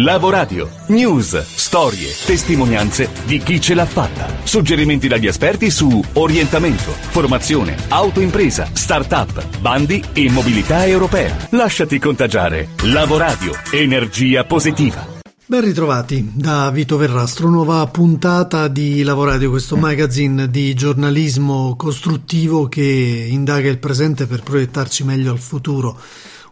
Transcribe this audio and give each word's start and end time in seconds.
Lavoradio. 0.00 0.70
News, 0.88 1.42
storie, 1.42 2.14
testimonianze 2.24 3.10
di 3.26 3.38
chi 3.38 3.60
ce 3.60 3.74
l'ha 3.74 3.84
fatta. 3.84 4.32
Suggerimenti 4.44 5.08
dagli 5.08 5.26
esperti 5.26 5.70
su 5.70 6.00
orientamento, 6.12 6.92
formazione, 6.92 7.74
autoimpresa, 7.88 8.68
start-up, 8.72 9.58
bandi 9.58 10.00
e 10.12 10.30
mobilità 10.30 10.86
europea. 10.86 11.48
Lasciati 11.50 11.98
contagiare. 11.98 12.68
Lavoradio. 12.82 13.50
Energia 13.72 14.44
positiva. 14.44 15.04
Ben 15.44 15.62
ritrovati 15.62 16.30
da 16.32 16.70
Vito 16.70 16.96
Verrastro, 16.96 17.48
nuova 17.48 17.84
puntata 17.88 18.68
di 18.68 19.02
Lavoradio, 19.02 19.50
questo 19.50 19.76
magazine 19.76 20.48
di 20.48 20.74
giornalismo 20.74 21.74
costruttivo 21.74 22.68
che 22.68 23.26
indaga 23.28 23.68
il 23.68 23.78
presente 23.78 24.26
per 24.26 24.44
proiettarci 24.44 25.02
meglio 25.02 25.32
al 25.32 25.40
futuro. 25.40 25.98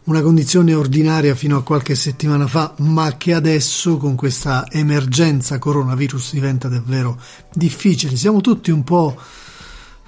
Una 0.06 0.22
condizione 0.22 0.72
ordinaria 0.72 1.34
fino 1.34 1.56
a 1.56 1.64
qualche 1.64 1.96
settimana 1.96 2.46
fa, 2.46 2.72
ma 2.78 3.16
che 3.16 3.34
adesso 3.34 3.96
con 3.96 4.14
questa 4.14 4.64
emergenza 4.70 5.58
coronavirus 5.58 6.32
diventa 6.32 6.68
davvero 6.68 7.20
difficile. 7.52 8.14
Siamo 8.14 8.40
tutti 8.40 8.70
un 8.70 8.84
po' 8.84 9.16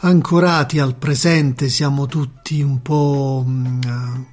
ancorati 0.00 0.78
al 0.78 0.94
presente, 0.94 1.68
siamo 1.68 2.06
tutti 2.06 2.60
un 2.60 2.80
po' 2.80 3.44
mm, 3.44 3.80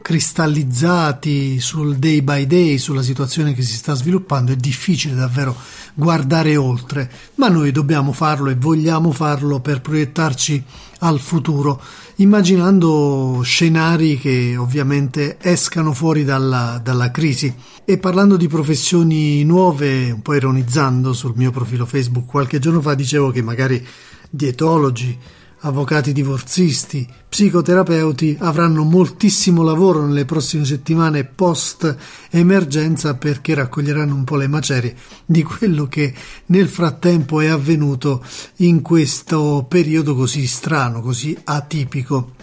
cristallizzati 0.03 1.59
sul 1.59 1.95
day 1.95 2.21
by 2.21 2.45
day, 2.45 2.77
sulla 2.77 3.01
situazione 3.01 3.55
che 3.55 3.63
si 3.63 3.73
sta 3.73 3.95
sviluppando, 3.95 4.51
è 4.51 4.55
difficile 4.55 5.15
davvero 5.15 5.55
guardare 5.95 6.57
oltre, 6.57 7.09
ma 7.35 7.47
noi 7.47 7.71
dobbiamo 7.71 8.11
farlo 8.11 8.49
e 8.49 8.55
vogliamo 8.55 9.11
farlo 9.11 9.61
per 9.61 9.81
proiettarci 9.81 10.63
al 10.99 11.19
futuro, 11.19 11.81
immaginando 12.17 13.41
scenari 13.43 14.17
che 14.19 14.55
ovviamente 14.57 15.37
escano 15.41 15.93
fuori 15.93 16.23
dalla, 16.23 16.79
dalla 16.83 17.11
crisi. 17.11 17.53
E 17.85 17.97
parlando 17.97 18.35
di 18.35 18.47
professioni 18.47 19.43
nuove, 19.43 20.11
un 20.11 20.21
po' 20.21 20.33
ironizzando 20.33 21.13
sul 21.13 21.33
mio 21.35 21.51
profilo 21.51 21.85
Facebook 21.85 22.25
qualche 22.27 22.59
giorno 22.59 22.81
fa, 22.81 22.93
dicevo 22.93 23.31
che 23.31 23.41
magari 23.41 23.85
dietologi, 24.29 25.17
avvocati 25.59 26.13
divorzisti, 26.13 27.07
psicoterapeuti 27.27 28.37
avranno 28.39 28.83
moltissimo 28.83 29.63
lavoro 29.63 30.05
nelle 30.05 30.25
prossime 30.25 30.65
settimane 30.65 31.23
post 31.23 31.95
emergenza 32.29 33.15
perché 33.15 33.53
raccoglieranno 33.53 34.13
un 34.13 34.23
po' 34.23 34.35
le 34.35 34.47
macerie 34.47 34.95
di 35.25 35.43
quello 35.43 35.87
che 35.87 36.13
nel 36.47 36.67
frattempo 36.67 37.41
è 37.41 37.47
avvenuto 37.47 38.23
in 38.57 38.81
questo 38.81 39.65
periodo 39.67 40.15
così 40.15 40.45
strano, 40.45 41.01
così 41.01 41.37
atipico. 41.43 42.33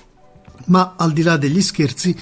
Ma 0.66 0.94
al 0.96 1.12
di 1.12 1.22
là 1.22 1.36
degli 1.36 1.60
scherzi, 1.60 2.16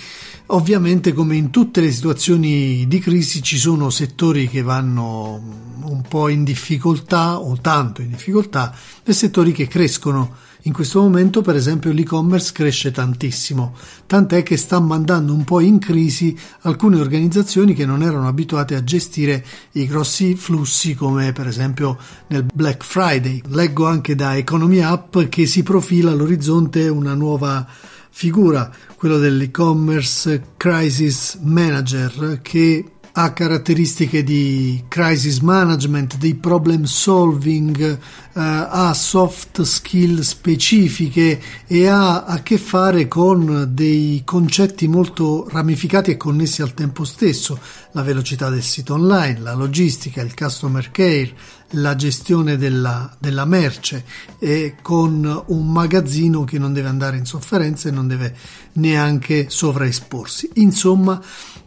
ovviamente 0.47 1.13
come 1.13 1.37
in 1.37 1.51
tutte 1.51 1.81
le 1.81 1.91
situazioni 1.91 2.87
di 2.87 2.99
crisi 2.99 3.43
ci 3.43 3.59
sono 3.59 3.91
settori 3.91 4.49
che 4.49 4.63
vanno 4.63 5.69
un 5.83 6.03
po' 6.09 6.29
in 6.29 6.45
difficoltà 6.45 7.39
o 7.39 7.59
tanto 7.61 8.01
in 8.01 8.09
difficoltà 8.11 8.75
e 9.05 9.13
settori 9.13 9.53
che 9.53 9.69
crescono 9.69 10.49
in 10.63 10.73
questo 10.73 11.01
momento, 11.01 11.41
per 11.41 11.57
esempio, 11.57 11.91
l'e-commerce 11.91 12.53
cresce 12.53 12.91
tantissimo, 12.91 13.75
tant'è 14.07 14.43
che 14.43 14.57
sta 14.57 14.79
mandando 14.79 15.33
un 15.33 15.45
po' 15.45 15.61
in 15.61 15.79
crisi 15.79 16.37
alcune 16.63 17.01
organizzazioni 17.01 17.73
che 17.73 17.87
non 17.87 18.03
erano 18.03 18.29
abituate 18.29 18.75
a 18.75 18.85
gestire 18.85 19.45
i 19.73 19.87
grossi 19.87 20.35
flussi 20.35 20.95
come 20.95 21.33
per 21.33 21.47
esempio 21.47 21.97
nel 22.27 22.45
Black 22.53 22.85
Friday. 22.85 23.41
Leggo 23.49 23.87
anche 23.87 24.15
da 24.15 24.37
Economy 24.37 24.83
Up 24.83 25.29
che 25.29 25.47
si 25.47 25.63
profila 25.63 26.11
all'orizzonte 26.11 26.89
una 26.89 27.15
nuova 27.15 27.67
figura, 28.11 28.71
quello 28.97 29.19
dell'e-commerce 29.19 30.53
crisis 30.57 31.39
manager 31.41 32.41
che 32.43 32.85
ha 33.13 33.33
caratteristiche 33.33 34.23
di 34.23 34.85
crisis 34.89 35.41
management, 35.41 36.17
di 36.17 36.35
problem 36.35 36.85
solving, 36.85 37.81
eh, 37.81 37.99
ha 38.33 38.95
soft 38.95 39.63
skill 39.63 40.21
specifiche 40.21 41.41
e 41.67 41.87
ha 41.87 42.25
a 42.25 42.43
che 42.43 42.59
fare 42.59 43.09
con 43.09 43.69
dei 43.73 44.23
concetti 44.25 44.87
molto 44.87 45.49
ramificati 45.49 46.13
e 46.13 46.17
connessi 46.17 46.63
al 46.63 46.75
tempo 46.75 47.05
stesso, 47.05 47.59
la 47.93 48.03
velocità 48.03 48.49
del 48.49 48.63
sito 48.63 48.95
online, 48.95 49.41
la 49.41 49.55
logistica, 49.55 50.23
il 50.23 50.35
customer 50.35 50.91
care, 50.91 51.33
la 51.75 51.95
gestione 51.95 52.57
della, 52.57 53.15
della 53.19 53.45
merce 53.45 54.05
e 54.39 54.77
con 54.83 55.45
un 55.47 55.73
magazzino 55.73 56.45
che 56.45 56.59
non 56.59 56.73
deve 56.73 56.89
andare 56.89 57.17
in 57.17 57.25
sofferenza 57.25 57.89
e 57.89 57.93
non 57.93 58.09
deve 58.09 58.35
neanche 58.73 59.47
sovraesporsi. 59.49 60.51
Insomma, 60.55 61.21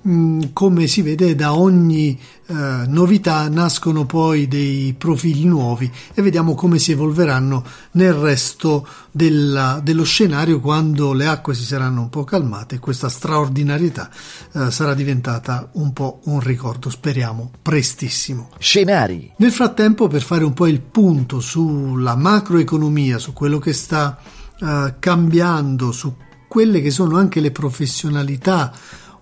Mm, 0.06 0.42
come 0.52 0.88
si 0.88 1.02
vede 1.02 1.34
da 1.34 1.54
ogni 1.54 2.20
eh, 2.54 2.86
novità 2.88 3.50
nascono 3.50 4.06
poi 4.06 4.48
dei 4.48 4.94
profili 4.96 5.44
nuovi 5.46 5.92
e 6.14 6.22
vediamo 6.22 6.54
come 6.54 6.78
si 6.78 6.92
evolveranno 6.92 7.64
nel 7.94 8.14
resto 8.14 8.88
della, 9.10 9.80
dello 9.82 10.04
scenario 10.04 10.60
quando 10.60 11.14
le 11.14 11.26
acque 11.26 11.56
si 11.56 11.64
saranno 11.64 12.02
un 12.02 12.10
po' 12.10 12.24
calmate 12.24 12.76
e 12.76 12.80
questa 12.80 13.10
straordinarietà 13.10 14.08
eh, 14.54 14.70
sarà 14.70 14.94
diventata 14.94 15.70
un 15.74 15.94
po' 15.94 16.20
un 16.26 16.40
ricordo, 16.42 16.92
speriamo 16.92 17.50
prestissimo. 17.60 18.50
Scenari. 18.60 19.34
Nel 19.38 19.52
frattempo, 19.52 20.08
per 20.08 20.22
fare 20.22 20.44
un 20.44 20.54
po' 20.54 20.68
il 20.68 20.82
punto 20.82 21.40
sulla 21.40 22.16
macroeconomia, 22.16 23.18
su 23.18 23.34
quello 23.34 23.58
che 23.58 23.74
sta 23.74 24.16
eh, 24.60 24.94
cambiando, 25.00 25.92
su 25.92 26.14
quelle 26.48 26.82
che 26.82 26.92
sono 26.92 27.18
anche 27.18 27.40
le 27.40 27.50
professionalità 27.50 28.72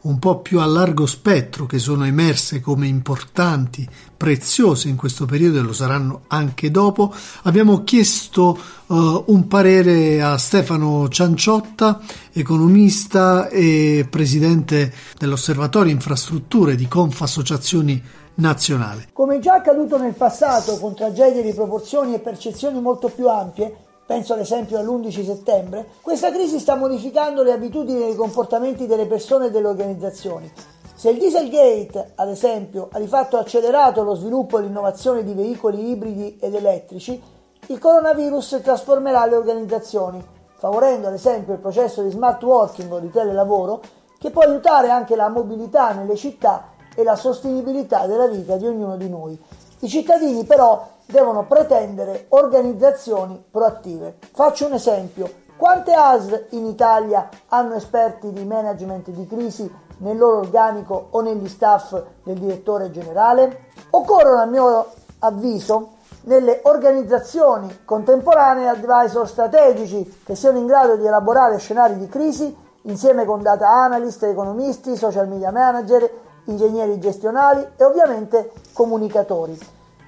un 0.02 0.18
po' 0.20 0.40
più 0.40 0.60
a 0.60 0.66
largo 0.66 1.06
spettro 1.06 1.66
che 1.66 1.78
sono 1.78 2.06
emerse 2.06 2.60
come 2.60 2.88
importanti, 2.88 3.88
preziose 4.18 4.88
in 4.88 4.96
questo 4.96 5.26
periodo 5.26 5.60
e 5.60 5.62
lo 5.62 5.74
saranno 5.74 6.22
anche 6.28 6.72
dopo, 6.72 7.14
abbiamo 7.44 7.84
chiesto 7.84 8.58
uh, 8.88 9.24
un 9.28 9.48
parere 9.48 10.22
a 10.22 10.38
Stefano 10.38 11.08
Cianciotta, 11.08 12.00
economista 12.32 13.48
e 13.50 14.08
presidente 14.10 14.94
dell'Osservatorio 15.18 15.92
Infrastrutture 15.92 16.76
di 16.76 16.88
Conf 16.88 17.22
Associazioni 17.22 18.02
Nazionale. 18.36 19.10
Come 19.14 19.40
già 19.40 19.56
accaduto 19.56 19.98
nel 19.98 20.14
passato 20.14 20.78
con 20.80 20.96
tragedie 20.96 21.44
di 21.44 21.54
proporzioni 21.54 22.14
e 22.14 22.20
percezioni 22.20 22.80
molto 22.80 23.10
più 23.10 23.28
ampie, 23.28 23.76
penso 24.12 24.34
ad 24.34 24.40
esempio 24.40 24.78
all'11 24.78 25.24
settembre, 25.24 25.88
questa 26.02 26.32
crisi 26.32 26.60
sta 26.60 26.76
modificando 26.76 27.44
le 27.44 27.54
abitudini 27.54 28.04
e 28.04 28.10
i 28.10 28.16
comportamenti 28.16 28.86
delle 28.86 29.06
persone 29.06 29.46
e 29.46 29.52
delle 29.52 29.70
organizzazioni. 29.70 30.52
Se 30.94 31.12
il 31.12 31.18
Dieselgate, 31.18 32.12
ad 32.16 32.28
esempio, 32.28 32.90
ha 32.92 33.00
di 33.00 33.08
fatto 33.08 33.38
accelerato 33.38 34.04
lo 34.04 34.16
sviluppo 34.16 34.60
e 34.60 34.64
l'innovazione 34.64 35.24
di 35.24 35.32
veicoli 35.32 35.92
ibridi 35.92 36.38
ed 36.42 36.54
elettrici, 36.54 37.24
il 37.68 37.80
coronavirus 37.80 38.60
trasformerà 38.62 39.26
le 39.28 39.36
organizzazioni, 39.36 40.22
favorendo 40.58 41.08
ad 41.08 41.14
esempio 41.14 41.54
il 41.54 41.60
processo 41.60 42.02
di 42.02 42.10
smart 42.10 42.44
working 42.44 42.92
o 42.92 43.00
di 43.00 43.10
telelavoro, 43.10 43.80
che 44.20 44.30
può 44.30 44.42
aiutare 44.42 44.90
anche 44.90 45.16
la 45.16 45.30
mobilità 45.30 45.94
nelle 45.94 46.18
città 46.18 46.72
e 46.94 47.04
la 47.04 47.16
sostenibilità 47.16 48.08
della 48.08 48.28
vita 48.28 48.58
di 48.58 48.68
ognuno 48.68 48.98
di 48.98 49.08
noi. 49.08 49.40
I 49.80 49.88
cittadini 49.88 50.44
però 50.44 50.91
devono 51.06 51.46
pretendere 51.46 52.26
organizzazioni 52.30 53.44
proattive. 53.50 54.18
Faccio 54.34 54.66
un 54.66 54.74
esempio. 54.74 55.30
Quante 55.58 55.94
ASL 55.94 56.48
in 56.52 56.66
Italia 56.66 57.30
hanno 57.50 57.76
esperti 57.76 58.32
di 58.32 58.44
management 58.44 59.10
di 59.10 59.28
crisi 59.28 59.72
nel 59.98 60.18
loro 60.18 60.40
organico 60.40 61.08
o 61.12 61.22
negli 61.22 61.48
staff 61.48 62.02
del 62.24 62.40
direttore 62.40 62.90
generale? 62.90 63.70
Occorrono, 63.92 64.42
a 64.42 64.46
mio 64.46 64.88
avviso, 65.20 66.00
nelle 66.24 66.62
organizzazioni 66.64 67.82
contemporanee 67.86 68.68
advisor 68.68 69.28
strategici 69.28 70.22
che 70.24 70.36
siano 70.36 70.58
in 70.58 70.66
grado 70.66 70.96
di 70.96 71.06
elaborare 71.06 71.58
scenari 71.58 71.98
di 71.98 72.08
crisi 72.08 72.56
insieme 72.84 73.26
con 73.26 73.42
data 73.42 73.70
analyst, 73.70 74.24
economisti, 74.24 74.96
social 74.96 75.28
media 75.28 75.52
manager, 75.52 76.10
ingegneri 76.46 77.00
gestionali 77.00 77.66
e 77.76 77.84
ovviamente 77.84 78.52
comunicatori. 78.74 79.58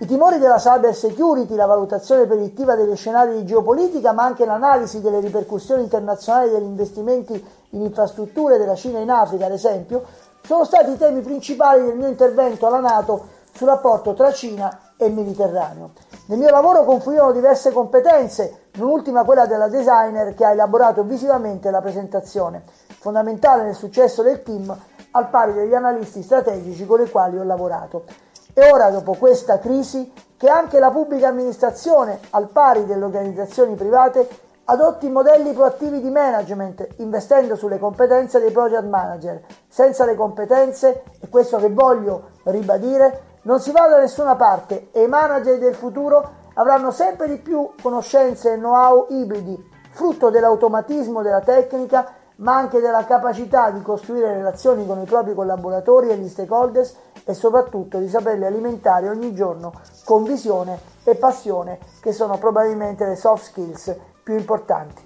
I 0.03 0.05
timori 0.05 0.37
della 0.37 0.57
cyber 0.57 0.93
security, 0.93 1.55
la 1.55 1.65
valutazione 1.65 2.25
predittiva 2.25 2.75
degli 2.75 2.93
scenari 2.93 3.37
di 3.37 3.45
geopolitica, 3.45 4.11
ma 4.11 4.25
anche 4.25 4.43
l'analisi 4.43 4.99
delle 4.99 5.21
ripercussioni 5.21 5.83
internazionali 5.83 6.51
degli 6.51 6.65
investimenti 6.65 7.41
in 7.69 7.81
infrastrutture 7.83 8.57
della 8.57 8.75
Cina 8.75 8.99
in 8.99 9.09
Africa, 9.09 9.45
ad 9.45 9.53
esempio, 9.53 10.03
sono 10.41 10.65
stati 10.65 10.91
i 10.91 10.97
temi 10.97 11.21
principali 11.21 11.85
del 11.85 11.95
mio 11.95 12.09
intervento 12.09 12.67
alla 12.67 12.81
Nato 12.81 13.27
sul 13.53 13.67
rapporto 13.67 14.13
tra 14.13 14.33
Cina 14.33 14.91
e 14.97 15.07
Mediterraneo. 15.07 15.91
Nel 16.25 16.37
mio 16.37 16.49
lavoro 16.49 16.83
confluirono 16.83 17.31
diverse 17.31 17.71
competenze, 17.71 18.71
non 18.73 18.89
ultima 18.89 19.23
quella 19.23 19.45
della 19.45 19.69
designer 19.69 20.33
che 20.35 20.43
ha 20.43 20.51
elaborato 20.51 21.03
visivamente 21.03 21.71
la 21.71 21.79
presentazione, 21.79 22.63
fondamentale 22.99 23.63
nel 23.63 23.75
successo 23.75 24.21
del 24.21 24.43
team 24.43 24.77
al 25.11 25.29
pari 25.29 25.53
degli 25.53 25.73
analisti 25.73 26.21
strategici 26.21 26.85
con 26.85 26.99
i 26.99 27.09
quali 27.09 27.39
ho 27.39 27.43
lavorato. 27.45 28.31
È 28.53 28.71
ora, 28.71 28.89
dopo 28.91 29.13
questa 29.13 29.59
crisi, 29.59 30.13
che 30.37 30.47
anche 30.47 30.79
la 30.79 30.91
pubblica 30.91 31.27
amministrazione, 31.27 32.19
al 32.31 32.49
pari 32.49 32.85
delle 32.85 33.03
organizzazioni 33.03 33.75
private, 33.75 34.27
adotti 34.65 35.09
modelli 35.09 35.53
proattivi 35.53 35.99
di 35.99 36.09
management 36.09 36.87
investendo 36.97 37.55
sulle 37.55 37.79
competenze 37.79 38.39
dei 38.39 38.51
project 38.51 38.85
manager. 38.85 39.41
Senza 39.67 40.05
le 40.05 40.15
competenze, 40.15 41.03
e 41.19 41.29
questo 41.29 41.57
che 41.57 41.69
voglio 41.69 42.29
ribadire, 42.43 43.31
Non 43.45 43.59
si 43.59 43.71
va 43.71 43.87
da 43.87 43.99
nessuna 43.99 44.37
parte 44.37 44.87
e 44.93 45.03
i 45.03 45.07
manager 45.07 45.57
del 45.57 45.75
futuro 45.75 46.41
avranno 46.53 46.91
sempre 46.91 47.27
di 47.27 47.39
più 47.39 47.71
conoscenze 47.81 48.53
e 48.53 48.55
know-how 48.55 49.07
ibridi, 49.09 49.61
frutto 49.91 50.29
dell'automatismo 50.29 51.21
della 51.21 51.41
tecnica, 51.41 52.07
ma 52.37 52.55
anche 52.55 52.79
della 52.79 53.05
capacità 53.05 53.69
di 53.71 53.81
costruire 53.81 54.33
relazioni 54.33 54.85
con 54.85 55.01
i 55.01 55.05
propri 55.05 55.33
collaboratori 55.33 56.09
e 56.09 56.17
gli 56.17 56.27
stakeholders 56.27 56.95
e 57.25 57.33
soprattutto 57.33 57.99
di 57.99 58.09
saperli 58.09 58.45
alimentare 58.45 59.09
ogni 59.09 59.33
giorno 59.33 59.73
con 60.03 60.23
visione 60.23 60.79
e 61.03 61.15
passione, 61.15 61.79
che 62.01 62.11
sono 62.13 62.37
probabilmente 62.37 63.05
le 63.05 63.15
soft 63.15 63.43
skills 63.45 63.95
più 64.23 64.37
importanti. 64.37 65.02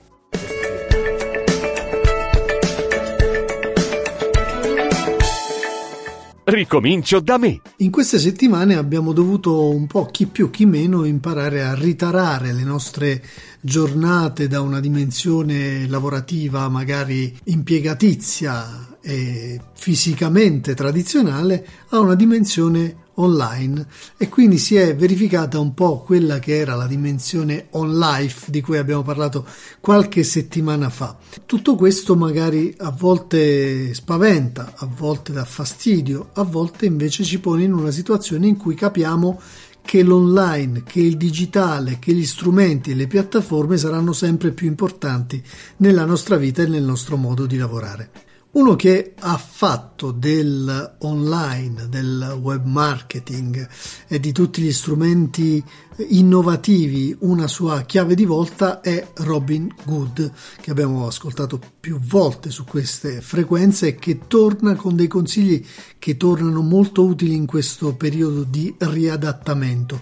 Ricomincio 6.49 7.19
da 7.19 7.38
me. 7.38 7.59
In 7.79 7.91
queste 7.91 8.17
settimane 8.19 8.77
abbiamo 8.77 9.11
dovuto 9.11 9.69
un 9.69 9.85
po' 9.85 10.05
chi 10.05 10.27
più 10.27 10.49
chi 10.49 10.65
meno 10.65 11.03
imparare 11.03 11.61
a 11.61 11.73
ritarare 11.73 12.53
le 12.53 12.63
nostre 12.63 13.21
giornate 13.59 14.47
da 14.47 14.61
una 14.61 14.79
dimensione 14.79 15.85
lavorativa 15.89 16.69
magari 16.69 17.38
impiegatizia 17.44 18.95
e 19.01 19.59
fisicamente 19.73 20.73
tradizionale 20.73 21.67
a 21.89 21.99
una 21.99 22.15
dimensione 22.15 23.06
online 23.19 23.86
e 24.18 24.30
quindi 24.30 24.58
si 24.58 24.75
è 24.75 24.96
verificata 24.96 25.60
un 25.60 25.74
po' 25.74 26.02
quella 26.02 26.40
che 26.40 26.58
era 26.58 26.75
la 26.75 26.88
dimensione 26.88 27.68
on 27.72 27.98
life 27.98 28.50
di 28.52 28.62
cui 28.62 28.78
abbiamo 28.78 29.04
parlato 29.04 29.46
qualche 29.80 30.24
settimana 30.24 30.90
fa. 30.90 31.18
Tutto 31.46 31.75
questo 31.75 32.16
magari 32.16 32.74
a 32.78 32.92
volte 32.92 33.94
spaventa, 33.94 34.74
a 34.75 34.88
volte 34.88 35.34
dà 35.34 35.46
fastidio, 35.46 36.30
a 36.34 36.44
volte 36.44 36.86
invece 36.86 37.24
ci 37.24 37.40
pone 37.40 37.64
in 37.64 37.74
una 37.74 37.92
situazione 37.92 38.48
in 38.48 38.58
cui 38.58 38.75
capiamo 38.75 39.40
che 39.81 40.04
l'online, 40.04 40.84
che 40.84 41.00
il 41.00 41.16
digitale, 41.16 41.98
che 41.98 42.14
gli 42.14 42.25
strumenti 42.25 42.92
e 42.92 42.96
le 42.96 43.08
piattaforme 43.08 43.78
saranno 43.78 44.12
sempre 44.12 44.52
più 44.52 44.68
importanti 44.68 45.42
nella 45.78 46.04
nostra 46.04 46.36
vita 46.36 46.62
e 46.62 46.68
nel 46.68 46.84
nostro 46.84 47.16
modo 47.16 47.46
di 47.46 47.56
lavorare. 47.56 48.26
Uno 48.57 48.75
che 48.75 49.13
ha 49.19 49.38
fatto 49.38 50.09
del 50.09 50.95
online, 51.01 51.89
del 51.89 52.39
web 52.42 52.65
marketing 52.65 53.69
e 54.07 54.19
di 54.19 54.31
tutti 54.31 54.63
gli 54.63 54.74
strumenti 54.74 55.63
innovativi 56.07 57.15
una 57.19 57.48
sua 57.48 57.81
chiave 57.81 58.15
di 58.15 58.25
volta 58.25 58.81
è 58.81 59.09
Robin 59.18 59.71
Good, 59.86 60.31
che 60.59 60.71
abbiamo 60.71 61.06
ascoltato 61.06 61.62
più 61.80 62.00
volte 62.00 62.50
su 62.50 62.63
queste 62.63 63.21
frequenze 63.21 63.89
e 63.89 63.95
che 63.95 64.21
torna 64.25 64.74
con 64.74 64.95
dei 64.95 65.07
consigli 65.07 65.63
che 66.00 66.18
tornano 66.18 66.62
molto 66.62 67.06
utili 67.06 67.36
in 67.36 67.45
questo 67.45 67.94
periodo 67.94 68.42
di 68.42 68.74
riadattamento 68.75 70.01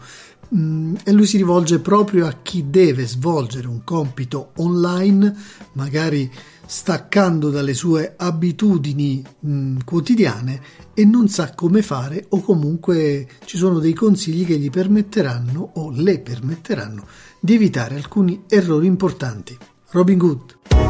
mm, 0.53 0.95
e 1.03 1.11
lui 1.11 1.25
si 1.25 1.37
rivolge 1.37 1.79
proprio 1.79 2.27
a 2.27 2.37
chi 2.41 2.69
deve 2.69 3.05
svolgere 3.05 3.67
un 3.67 3.83
compito 3.83 4.51
online, 4.57 5.33
magari 5.73 6.29
staccando 6.67 7.49
dalle 7.49 7.73
sue 7.73 8.15
abitudini 8.17 9.23
mm, 9.45 9.77
quotidiane 9.85 10.61
e 10.93 11.05
non 11.05 11.27
sa 11.27 11.53
come 11.53 11.81
fare 11.81 12.25
o 12.29 12.41
comunque 12.41 13.27
ci 13.45 13.57
sono 13.57 13.79
dei 13.79 13.93
consigli 13.93 14.45
che 14.45 14.57
gli 14.57 14.69
permetteranno 14.69 15.71
o 15.75 15.91
le 15.91 16.19
permetteranno 16.19 17.05
di 17.39 17.53
evitare 17.53 17.95
alcuni 17.95 18.43
errori 18.47 18.87
importanti. 18.87 19.57
Robin 19.91 20.17
Good. 20.17 20.84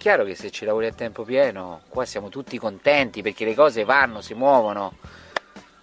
Chiaro 0.00 0.24
che 0.24 0.34
se 0.34 0.50
ci 0.50 0.64
lavori 0.64 0.86
a 0.86 0.94
tempo 0.94 1.24
pieno, 1.24 1.82
qua 1.90 2.06
siamo 2.06 2.30
tutti 2.30 2.56
contenti 2.56 3.20
perché 3.20 3.44
le 3.44 3.54
cose 3.54 3.84
vanno, 3.84 4.22
si 4.22 4.32
muovono 4.32 4.96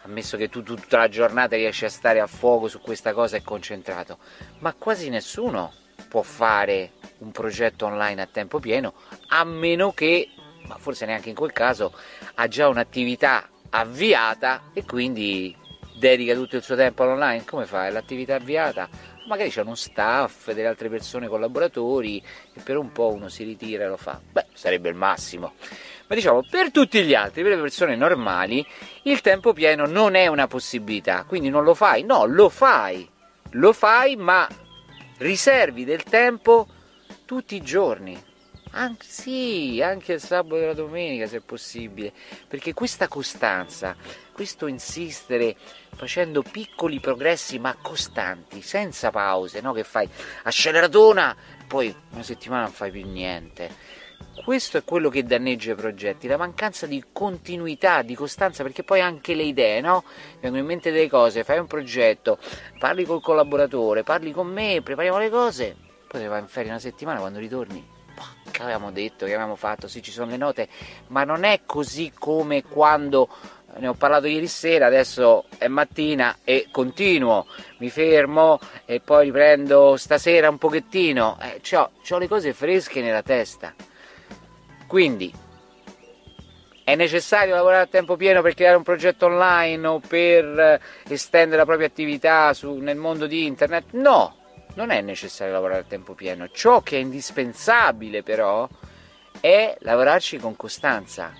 ammesso 0.02 0.38
che 0.38 0.50
tu 0.50 0.64
tutta 0.64 0.98
la 0.98 1.08
giornata 1.08 1.56
riesci 1.56 1.86
a 1.86 1.90
stare 1.90 2.19
a 2.19 2.25
fuoco 2.25 2.68
su 2.68 2.81
questa 2.81 3.14
cosa 3.14 3.38
e 3.38 3.44
concentrato, 3.44 4.18
ma 4.60 4.74
quasi 4.74 5.10
nessuno 5.10 5.72
può 6.10 6.24
fare 6.24 6.94
un 7.19 7.30
progetto 7.30 7.86
online 7.86 8.24
a 8.24 8.25
tempo 8.25 8.58
pieno, 8.60 8.96
a 9.28 9.44
meno 9.44 9.92
che, 9.92 10.31
ma 10.66 10.80
forse 10.80 11.06
neanche 11.06 11.30
in 11.30 11.36
quel 11.36 11.52
caso, 11.52 11.94
ha 12.34 12.48
già 12.48 12.68
un'attività 12.69 13.48
avviata 13.69 14.72
e 14.74 14.84
quindi 14.84 15.56
dedica 15.96 16.34
tutto 16.34 16.56
il 16.56 16.64
suo 16.64 16.75
tempo 16.75 17.04
all'online. 17.04 17.46
Come 17.46 17.68
fa? 17.68 17.88
L'attività 17.92 18.34
avviata? 18.34 18.90
Magari 19.27 19.50
c'è 19.50 19.62
uno 19.62 19.75
staff, 19.75 20.51
delle 20.53 20.68
altre 20.68 20.88
persone, 20.88 21.27
collaboratori 21.27 22.24
e 22.53 22.62
per 22.62 22.77
un 22.77 22.94
po' 22.94 23.12
uno 23.12 23.27
si 23.27 23.44
ritira 23.44 23.83
e 23.83 23.88
lo 23.88 23.97
fa. 23.97 24.21
Beh, 24.31 24.45
sarebbe 24.53 24.88
il 24.88 24.95
massimo. 24.95 25.56
Ma 26.07 26.15
diciamo 26.15 26.45
per 26.50 26.71
tutti 26.71 27.03
gli 27.03 27.13
altri, 27.13 27.44
per 27.44 27.56
le 27.56 27.62
persone 27.62 27.97
normali, 27.97 28.65
il 29.03 29.19
tempo 29.19 29.51
pieno 29.51 29.85
non 29.85 30.15
è 30.15 30.27
una 30.27 30.47
possibilità, 30.47 31.25
quindi 31.25 31.50
non 31.50 31.65
lo 31.65 31.74
fai, 31.74 32.03
no, 32.03 32.25
lo 32.25 32.47
fai, 32.47 33.07
lo 33.51 33.74
fai, 33.74 34.15
ma 34.15 34.47
riservi 35.18 35.83
del 35.83 36.03
tempo 36.03 36.65
tutti 37.25 37.56
i 37.56 37.62
giorni. 37.62 38.23
Anche, 38.71 39.06
sì, 39.07 39.81
anche 39.83 40.13
il 40.13 40.21
sabato 40.21 40.62
e 40.62 40.68
la 40.68 40.73
domenica 40.73 41.27
se 41.27 41.41
possibile, 41.41 42.13
perché 42.47 42.73
questa 42.73 43.09
costanza, 43.09 43.95
questo 44.38 44.68
insistere 44.68 45.56
facendo 45.95 46.44
piccoli 46.44 47.00
progressi 47.00 47.57
ma 47.57 47.75
costanti, 47.81 48.62
senza 48.62 49.10
pause, 49.10 49.62
no? 49.62 49.74
che 49.74 49.84
fai 49.84 50.07
acceleratona, 50.44 51.36
poi 51.66 51.94
una 52.12 52.22
settimana 52.22 52.62
non 52.62 52.72
fai 52.72 52.92
più 52.92 53.04
niente 53.04 54.06
questo 54.44 54.78
è 54.78 54.84
quello 54.84 55.10
che 55.10 55.24
danneggia 55.24 55.72
i 55.72 55.75
progetti, 55.75 56.28
la 56.28 56.38
mancanza 56.38 56.86
di 56.86 57.04
continuità, 57.12 58.04
di 58.04 58.13
costanza, 58.16 58.63
perché 58.63 58.84
poi 58.84 59.01
anche 59.01 59.34
le 59.34 59.44
idee, 59.44 59.81
no? 59.81 60.04
Vengono 60.40 60.62
in 60.62 60.68
mente 60.68 60.92
delle 60.92 61.10
cose, 61.10 61.44
fai 61.44 61.57
un 61.57 61.66
progetto, 61.66 62.38
parli 62.78 63.04
col 63.04 63.22
collaboratore, 63.22 64.04
parli 64.04 64.31
con 64.31 64.48
me, 64.48 64.81
prepariamo 64.83 65.18
le 65.18 65.30
cose, 65.30 65.75
poi 66.07 66.22
te 66.22 66.28
vai 66.28 66.42
in 66.42 66.48
ferie 66.48 66.69
una 66.69 66.80
settimana 66.80 67.19
quando 67.19 67.40
ritorni. 67.40 67.95
Che 68.50 68.63
avevamo 68.63 68.92
detto, 68.92 69.25
che 69.25 69.33
avevamo 69.33 69.56
fatto, 69.56 69.88
sì 69.88 70.01
ci 70.01 70.12
sono 70.12 70.31
le 70.31 70.38
note, 70.38 70.68
ma 71.07 71.24
non 71.24 71.44
è 71.44 71.62
così 71.66 72.12
come 72.18 72.63
quando 72.63 73.30
ne 73.75 73.88
ho 73.88 73.94
parlato 73.94 74.28
ieri 74.28 74.48
sera, 74.48 74.88
adesso 74.88 75.46
è 75.58 75.68
mattina 75.68 76.38
e 76.44 76.68
continuo, 76.72 77.46
mi 77.80 77.90
fermo 77.90 78.60
e 78.86 79.00
poi 79.00 79.25
riprendo 79.25 79.98
stasera 79.98 80.50
un 80.50 80.58
pochettino, 80.58 81.38
eh, 81.42 81.62
ho 81.75 82.18
le 82.18 82.28
cose 82.28 82.54
fresche 82.54 83.02
nella 83.02 83.22
testa. 83.22 83.74
Quindi 84.88 85.31
è 86.88 86.95
necessario 86.95 87.54
lavorare 87.54 87.83
a 87.83 87.88
tempo 87.88 88.16
pieno 88.16 88.42
per 88.42 88.54
creare 88.54 88.78
un 88.78 88.83
progetto 88.83 89.26
online 89.26 89.86
o 89.86 90.00
per 90.00 90.45
eh, 90.45 90.80
estendere 91.09 91.57
la 91.57 91.66
propria 91.66 91.88
attività 91.88 92.54
su, 92.54 92.76
nel 92.76 92.95
mondo 92.95 93.28
di 93.28 93.45
internet? 93.45 93.88
No, 93.92 94.38
non 94.76 94.92
è 94.92 95.02
necessario 95.02 95.52
lavorare 95.52 95.81
a 95.81 95.86
tempo 95.86 96.14
pieno. 96.14 96.47
Ciò 96.47 96.81
che 96.81 96.95
è 96.95 97.02
indispensabile 97.02 98.24
però 98.24 98.69
è 99.42 99.76
lavorarci 99.81 100.38
con 100.38 100.56
costanza, 100.56 101.33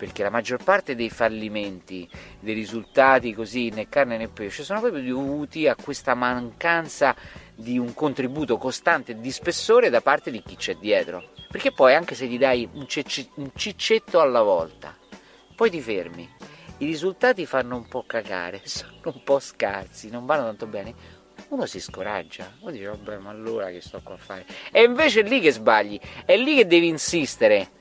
perché 0.00 0.22
la 0.22 0.30
maggior 0.30 0.64
parte 0.64 0.94
dei 0.94 1.10
fallimenti, 1.10 2.08
dei 2.40 2.54
risultati 2.54 3.34
così 3.34 3.68
né 3.68 3.90
carne 3.90 4.16
né 4.16 4.28
pesce, 4.28 4.64
sono 4.64 4.80
proprio 4.80 5.02
dovuti 5.02 5.68
a 5.68 5.76
questa 5.76 6.14
mancanza 6.14 7.14
di 7.54 7.76
un 7.76 7.92
contributo 7.92 8.56
costante 8.56 9.20
di 9.20 9.30
spessore 9.30 9.90
da 9.90 10.00
parte 10.00 10.30
di 10.30 10.42
chi 10.42 10.56
c'è 10.56 10.76
dietro. 10.76 11.32
Perché 11.50 11.70
poi 11.70 11.94
anche 11.94 12.14
se 12.14 12.26
gli 12.26 12.38
dai 12.38 12.66
un, 12.72 12.88
cicci, 12.88 13.28
un 13.34 13.50
ciccetto 13.54 14.20
alla 14.20 14.40
volta, 14.40 14.96
poi 15.54 15.68
ti 15.68 15.82
fermi, 15.82 16.26
i 16.78 16.86
risultati 16.86 17.44
fanno 17.44 17.76
un 17.76 17.86
po' 17.86 18.04
cagare, 18.06 18.62
sono 18.64 18.94
un 19.02 19.22
po' 19.22 19.38
scarsi, 19.38 20.08
non 20.08 20.24
vanno 20.24 20.44
tanto 20.44 20.66
bene, 20.66 20.94
uno 21.48 21.66
si 21.66 21.78
scoraggia, 21.78 22.54
uno 22.60 22.70
dice 22.70 22.86
vabbè 22.86 23.18
ma 23.18 23.28
allora 23.28 23.68
che 23.68 23.82
sto 23.82 24.00
qua 24.02 24.14
a 24.14 24.18
fare? 24.18 24.46
E 24.72 24.82
invece 24.82 25.20
è 25.20 25.28
lì 25.28 25.40
che 25.40 25.52
sbagli, 25.52 26.00
è 26.24 26.38
lì 26.38 26.56
che 26.56 26.66
devi 26.66 26.88
insistere 26.88 27.72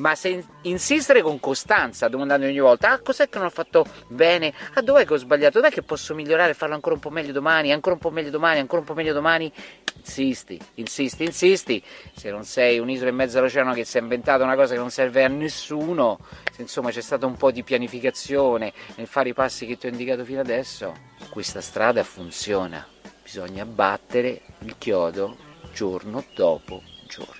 ma 0.00 0.14
se 0.14 0.44
insistere 0.62 1.22
con 1.22 1.38
costanza, 1.38 2.08
domandando 2.08 2.46
ogni 2.46 2.58
volta, 2.58 2.90
ah 2.90 2.98
cos'è 3.00 3.28
che 3.28 3.38
non 3.38 3.46
ho 3.46 3.50
fatto 3.50 3.84
bene, 4.08 4.52
ah 4.74 4.80
dov'è 4.80 5.04
che 5.04 5.12
ho 5.12 5.16
sbagliato, 5.16 5.60
dov'è 5.60 5.70
che 5.70 5.82
posso 5.82 6.14
migliorare, 6.14 6.54
farlo 6.54 6.74
ancora 6.74 6.94
un 6.94 7.00
po' 7.00 7.10
meglio 7.10 7.32
domani, 7.32 7.70
ancora 7.70 7.94
un 7.94 8.00
po' 8.00 8.10
meglio 8.10 8.30
domani, 8.30 8.58
ancora 8.58 8.80
un 8.80 8.86
po' 8.86 8.94
meglio 8.94 9.12
domani, 9.12 9.52
insisti, 9.96 10.58
insisti, 10.74 11.24
insisti, 11.24 11.84
se 12.14 12.30
non 12.30 12.44
sei 12.44 12.78
un'isola 12.78 13.10
in 13.10 13.16
mezzo 13.16 13.38
all'oceano 13.38 13.74
che 13.74 13.84
si 13.84 13.98
è 13.98 14.00
inventata 14.00 14.42
una 14.42 14.56
cosa 14.56 14.72
che 14.72 14.80
non 14.80 14.90
serve 14.90 15.22
a 15.22 15.28
nessuno, 15.28 16.18
se 16.50 16.62
insomma 16.62 16.90
c'è 16.90 17.02
stata 17.02 17.26
un 17.26 17.36
po' 17.36 17.50
di 17.50 17.62
pianificazione 17.62 18.72
nel 18.96 19.06
fare 19.06 19.28
i 19.28 19.34
passi 19.34 19.66
che 19.66 19.76
ti 19.76 19.86
ho 19.86 19.90
indicato 19.90 20.24
fino 20.24 20.40
adesso, 20.40 20.94
questa 21.28 21.60
strada 21.60 22.02
funziona, 22.02 22.86
bisogna 23.22 23.66
battere 23.66 24.40
il 24.60 24.76
chiodo 24.78 25.36
giorno 25.72 26.24
dopo 26.34 26.82
giorno. 27.06 27.39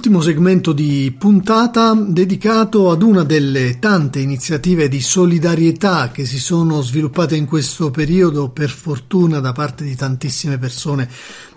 Ultimo 0.00 0.22
segmento 0.22 0.72
di 0.72 1.14
puntata 1.18 1.92
dedicato 1.92 2.90
ad 2.90 3.02
una 3.02 3.22
delle 3.22 3.78
tante 3.78 4.18
iniziative 4.18 4.88
di 4.88 5.02
solidarietà 5.02 6.10
che 6.10 6.24
si 6.24 6.38
sono 6.38 6.80
sviluppate 6.80 7.36
in 7.36 7.44
questo 7.44 7.90
periodo, 7.90 8.48
per 8.48 8.70
fortuna, 8.70 9.40
da 9.40 9.52
parte 9.52 9.84
di 9.84 9.94
tantissime 9.94 10.56
persone 10.56 11.06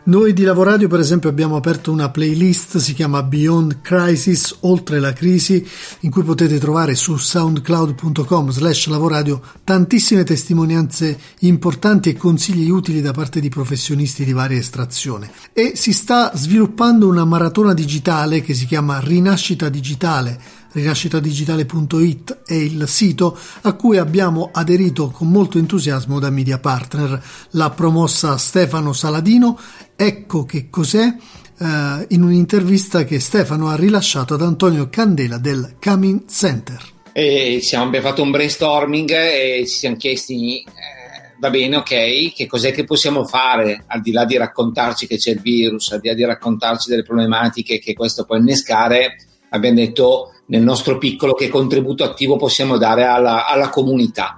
noi 0.05 0.33
di 0.33 0.43
Lavoradio, 0.43 0.89
per 0.89 0.99
esempio, 0.99 1.29
abbiamo 1.29 1.55
aperto 1.55 1.89
una 1.89 2.09
playlist, 2.09 2.77
si 2.77 2.93
chiama 2.93 3.23
Beyond 3.23 3.79
Crisis, 3.81 4.57
oltre 4.61 4.99
la 4.99 5.13
crisi, 5.13 5.65
in 6.01 6.11
cui 6.11 6.23
potete 6.23 6.59
trovare 6.59 6.93
su 6.93 7.15
soundcloud.com 7.15 8.49
slash 8.49 8.87
lavoradio 8.87 9.41
tantissime 9.63 10.25
testimonianze 10.25 11.17
importanti 11.39 12.09
e 12.09 12.17
consigli 12.17 12.69
utili 12.69 12.99
da 12.99 13.13
parte 13.13 13.39
di 13.39 13.47
professionisti 13.47 14.25
di 14.25 14.33
varia 14.33 14.57
estrazione. 14.57 15.31
E 15.53 15.71
si 15.75 15.93
sta 15.93 16.31
sviluppando 16.35 17.07
una 17.07 17.23
maratona 17.23 17.73
digitale 17.73 18.41
che 18.41 18.53
si 18.53 18.65
chiama 18.65 18.99
Rinascita 18.99 19.69
Digitale 19.69 20.37
rinascitadigitale.it 20.73 22.41
è 22.45 22.53
il 22.53 22.87
sito 22.87 23.37
a 23.61 23.73
cui 23.73 23.97
abbiamo 23.97 24.49
aderito 24.51 25.09
con 25.09 25.29
molto 25.29 25.57
entusiasmo 25.57 26.19
da 26.19 26.29
media 26.29 26.59
partner. 26.59 27.23
L'ha 27.51 27.69
promossa 27.69 28.37
Stefano 28.37 28.93
Saladino 28.93 29.57
Ecco 29.95 30.43
che 30.43 30.69
cos'è 30.69 31.05
eh, 31.05 32.05
in 32.09 32.23
un'intervista 32.23 33.03
che 33.03 33.19
Stefano 33.19 33.69
ha 33.69 33.75
rilasciato 33.75 34.33
ad 34.33 34.41
Antonio 34.41 34.89
Candela 34.89 35.37
del 35.37 35.75
Coming 35.81 36.27
Center. 36.27 36.81
E 37.11 37.59
siamo, 37.61 37.85
abbiamo 37.85 38.07
fatto 38.07 38.23
un 38.23 38.31
brainstorming 38.31 39.11
e 39.11 39.63
ci 39.67 39.75
siamo 39.75 39.95
chiesti, 39.97 40.61
eh, 40.61 41.37
va 41.39 41.51
bene, 41.51 41.77
ok, 41.77 42.33
che 42.33 42.47
cos'è 42.47 42.71
che 42.71 42.85
possiamo 42.85 43.23
fare 43.23 43.83
al 43.87 44.01
di 44.01 44.11
là 44.11 44.25
di 44.25 44.35
raccontarci 44.35 45.05
che 45.05 45.17
c'è 45.17 45.31
il 45.31 45.41
virus, 45.41 45.91
al 45.91 45.99
di 45.99 46.07
là 46.07 46.15
di 46.15 46.25
raccontarci 46.25 46.89
delle 46.89 47.03
problematiche 47.03 47.77
che 47.77 47.93
questo 47.93 48.25
può 48.25 48.35
innescare, 48.35 49.15
abbiamo 49.49 49.75
detto 49.75 50.32
nel 50.47 50.61
nostro 50.61 50.97
piccolo 50.97 51.33
che 51.33 51.49
contributo 51.49 52.03
attivo 52.03 52.35
possiamo 52.35 52.77
dare 52.77 53.05
alla, 53.05 53.47
alla 53.47 53.69
comunità. 53.69 54.37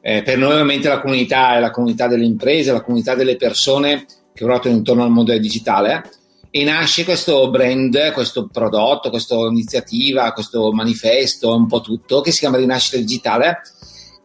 Eh, 0.00 0.22
per 0.22 0.36
noi 0.36 0.52
ovviamente 0.52 0.88
la 0.88 1.00
comunità 1.00 1.56
è 1.56 1.60
la 1.60 1.70
comunità 1.70 2.06
delle 2.06 2.24
imprese, 2.24 2.72
la 2.72 2.82
comunità 2.82 3.14
delle 3.14 3.36
persone 3.36 4.06
che 4.34 4.44
ruotano 4.44 4.74
intorno 4.74 5.04
al 5.04 5.10
mondo 5.10 5.32
del 5.32 5.40
digitale 5.40 6.02
e 6.50 6.62
nasce 6.62 7.04
questo 7.04 7.50
brand, 7.50 8.12
questo 8.12 8.46
prodotto, 8.46 9.10
questa 9.10 9.34
iniziativa, 9.34 10.32
questo 10.32 10.70
manifesto, 10.72 11.54
un 11.54 11.66
po' 11.66 11.80
tutto, 11.80 12.20
che 12.20 12.30
si 12.30 12.40
chiama 12.40 12.58
Rinascita 12.58 12.96
Digitale, 12.96 13.62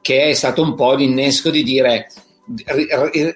che 0.02 0.30
è 0.30 0.34
stato 0.34 0.62
un 0.62 0.76
po' 0.76 0.94
l'innesco 0.94 1.50
di 1.50 1.64
dire 1.64 2.08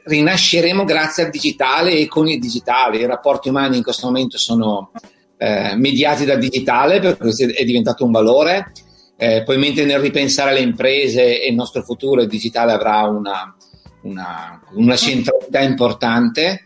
rinasceremo 0.04 0.84
grazie 0.84 1.26
al 1.26 1.30
digitale 1.30 1.92
e 1.92 2.08
con 2.08 2.28
il 2.28 2.40
digitale. 2.40 2.98
I 2.98 3.06
rapporti 3.06 3.50
umani 3.50 3.78
in 3.78 3.84
questo 3.84 4.08
momento 4.08 4.38
sono 4.38 4.92
eh, 5.44 5.76
mediati 5.76 6.24
dal 6.24 6.40
digitale 6.40 7.02
perché 7.02 7.48
è 7.48 7.66
diventato 7.66 8.06
un 8.06 8.12
valore. 8.12 8.72
Eh, 9.18 9.44
poi 9.44 9.58
mentre 9.58 9.84
nel 9.84 10.00
ripensare 10.00 10.52
alle 10.52 10.62
imprese 10.62 11.42
e 11.42 11.50
il 11.50 11.56
nostro 11.56 11.84
futuro 11.84 12.22
il 12.22 12.30
digitale 12.30 12.72
avrà 12.72 13.02
una, 13.02 13.54
una, 14.04 14.62
una 14.74 14.96
centralità 14.96 15.60
importante 15.60 16.66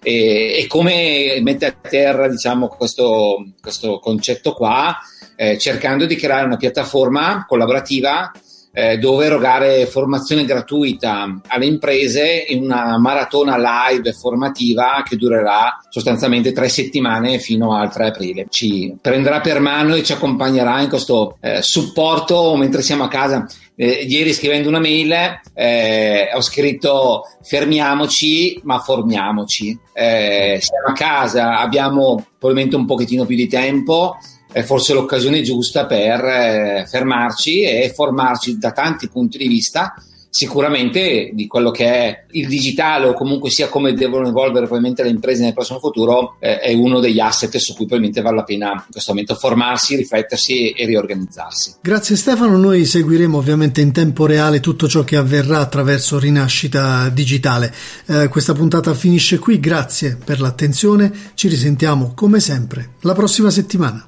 e, 0.00 0.60
e, 0.60 0.66
come 0.68 1.40
mette 1.42 1.66
a 1.66 1.72
terra 1.72 2.28
diciamo, 2.28 2.68
questo, 2.68 3.44
questo 3.60 3.98
concetto 3.98 4.54
qua 4.54 4.96
eh, 5.36 5.58
cercando 5.58 6.06
di 6.06 6.14
creare 6.14 6.46
una 6.46 6.56
piattaforma 6.56 7.44
collaborativa 7.48 8.30
eh, 8.78 8.96
dove 8.96 9.26
erogare 9.26 9.86
formazione 9.86 10.44
gratuita 10.44 11.40
alle 11.48 11.66
imprese 11.66 12.44
in 12.46 12.62
una 12.62 12.96
maratona 12.96 13.56
live 13.90 14.12
formativa 14.12 15.02
che 15.04 15.16
durerà 15.16 15.80
sostanzialmente 15.88 16.52
tre 16.52 16.68
settimane 16.68 17.40
fino 17.40 17.74
al 17.74 17.92
3 17.92 18.06
aprile. 18.06 18.46
Ci 18.48 18.96
prenderà 19.00 19.40
per 19.40 19.58
mano 19.58 19.96
e 19.96 20.04
ci 20.04 20.12
accompagnerà 20.12 20.80
in 20.80 20.88
questo 20.88 21.38
eh, 21.40 21.60
supporto 21.60 22.54
mentre 22.54 22.82
siamo 22.82 23.02
a 23.02 23.08
casa. 23.08 23.44
Eh, 23.74 24.06
ieri 24.08 24.32
scrivendo 24.32 24.68
una 24.68 24.78
mail 24.78 25.40
eh, 25.54 26.30
ho 26.32 26.40
scritto 26.40 27.24
fermiamoci 27.42 28.60
ma 28.62 28.78
formiamoci. 28.78 29.76
Eh, 29.92 30.58
siamo 30.60 30.86
a 30.86 30.92
casa, 30.92 31.58
abbiamo 31.58 32.24
probabilmente 32.38 32.76
un 32.76 32.86
pochettino 32.86 33.26
più 33.26 33.34
di 33.34 33.48
tempo 33.48 34.16
è 34.50 34.62
forse 34.62 34.94
l'occasione 34.94 35.42
giusta 35.42 35.86
per 35.86 36.24
eh, 36.24 36.86
fermarci 36.88 37.62
e 37.62 37.92
formarci 37.94 38.58
da 38.58 38.72
tanti 38.72 39.08
punti 39.08 39.38
di 39.38 39.48
vista 39.48 39.94
sicuramente 40.30 41.30
di 41.32 41.46
quello 41.46 41.70
che 41.70 41.86
è 41.86 42.24
il 42.32 42.46
digitale 42.48 43.06
o 43.06 43.14
comunque 43.14 43.50
sia 43.50 43.68
come 43.68 43.94
devono 43.94 44.28
evolvere 44.28 44.66
probabilmente 44.66 45.02
le 45.02 45.08
imprese 45.08 45.42
nel 45.42 45.54
prossimo 45.54 45.78
futuro 45.78 46.36
eh, 46.38 46.58
è 46.58 46.72
uno 46.74 47.00
degli 47.00 47.18
asset 47.18 47.56
su 47.56 47.74
cui 47.74 47.86
probabilmente 47.86 48.20
vale 48.20 48.36
la 48.36 48.44
pena 48.44 48.70
in 48.72 48.92
questo 48.92 49.12
momento 49.12 49.34
formarsi, 49.34 49.96
riflettersi 49.96 50.70
e, 50.70 50.82
e 50.82 50.86
riorganizzarsi. 50.86 51.76
Grazie 51.80 52.16
Stefano, 52.16 52.56
noi 52.56 52.84
seguiremo 52.84 53.36
ovviamente 53.36 53.80
in 53.80 53.92
tempo 53.92 54.26
reale 54.26 54.60
tutto 54.60 54.86
ciò 54.88 55.02
che 55.02 55.16
avverrà 55.16 55.60
attraverso 55.60 56.18
Rinascita 56.18 57.08
Digitale. 57.08 57.74
Eh, 58.06 58.28
questa 58.28 58.52
puntata 58.52 58.94
finisce 58.94 59.38
qui, 59.38 59.58
grazie 59.58 60.18
per 60.22 60.40
l'attenzione, 60.40 61.12
ci 61.34 61.48
risentiamo 61.48 62.12
come 62.14 62.40
sempre 62.40 62.90
la 63.00 63.14
prossima 63.14 63.50
settimana. 63.50 64.07